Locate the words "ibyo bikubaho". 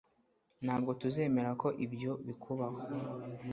1.85-2.79